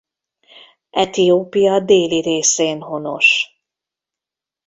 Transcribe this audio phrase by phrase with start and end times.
[0.91, 3.57] Etiópia déli részén honos.